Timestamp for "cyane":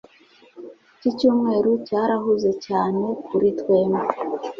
2.65-3.05